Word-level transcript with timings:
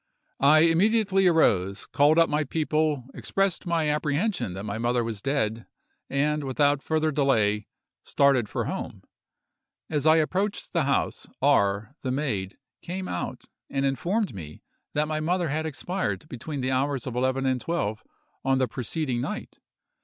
I 0.39 0.61
immediately 0.61 1.27
arose, 1.27 1.85
called 1.85 2.17
up 2.17 2.27
my 2.27 2.43
people, 2.43 3.03
expressed 3.13 3.67
my 3.67 3.87
apprehension 3.87 4.55
that 4.55 4.63
my 4.63 4.79
mother 4.79 5.03
was 5.03 5.21
dead, 5.21 5.67
and, 6.09 6.43
without 6.43 6.81
further 6.81 7.11
delay, 7.11 7.67
started 8.03 8.49
for 8.49 8.65
home. 8.65 9.03
As 9.91 10.07
I 10.07 10.15
approached 10.15 10.73
the 10.73 10.85
house, 10.85 11.27
R——, 11.39 11.93
the 12.01 12.09
maid, 12.11 12.57
came 12.81 13.07
out 13.07 13.45
and 13.69 13.85
informed 13.85 14.33
me 14.33 14.63
that 14.95 15.07
my 15.07 15.19
mother 15.19 15.49
had 15.49 15.67
expired 15.67 16.27
between 16.27 16.61
the 16.61 16.71
hours 16.71 17.05
of 17.05 17.15
11 17.15 17.45
and 17.45 17.61
12 17.61 18.01
on 18.43 18.57
the 18.57 18.67
preceding 18.67 19.21
night. 19.21 19.59